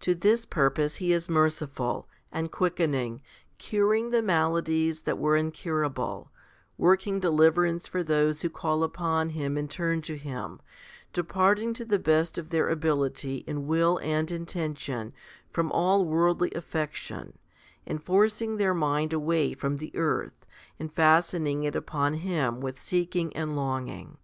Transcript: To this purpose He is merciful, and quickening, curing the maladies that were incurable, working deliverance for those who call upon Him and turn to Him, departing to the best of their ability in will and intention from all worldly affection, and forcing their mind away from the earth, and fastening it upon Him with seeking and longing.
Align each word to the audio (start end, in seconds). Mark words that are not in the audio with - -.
To 0.00 0.16
this 0.16 0.46
purpose 0.46 0.96
He 0.96 1.12
is 1.12 1.30
merciful, 1.30 2.08
and 2.32 2.50
quickening, 2.50 3.22
curing 3.56 4.10
the 4.10 4.20
maladies 4.20 5.02
that 5.02 5.16
were 5.16 5.36
incurable, 5.36 6.32
working 6.76 7.20
deliverance 7.20 7.86
for 7.86 8.02
those 8.02 8.42
who 8.42 8.50
call 8.50 8.82
upon 8.82 9.28
Him 9.28 9.56
and 9.56 9.70
turn 9.70 10.02
to 10.02 10.16
Him, 10.16 10.60
departing 11.12 11.72
to 11.74 11.84
the 11.84 12.00
best 12.00 12.36
of 12.36 12.50
their 12.50 12.68
ability 12.68 13.44
in 13.46 13.68
will 13.68 13.98
and 14.02 14.28
intention 14.32 15.12
from 15.52 15.70
all 15.70 16.04
worldly 16.04 16.50
affection, 16.52 17.38
and 17.86 18.02
forcing 18.02 18.56
their 18.56 18.74
mind 18.74 19.12
away 19.12 19.54
from 19.54 19.76
the 19.76 19.94
earth, 19.94 20.46
and 20.80 20.92
fastening 20.92 21.62
it 21.62 21.76
upon 21.76 22.14
Him 22.14 22.60
with 22.60 22.80
seeking 22.82 23.32
and 23.36 23.54
longing. 23.54 24.18